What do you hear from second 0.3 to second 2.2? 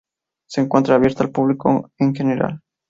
Se encuentra abierto al púbico en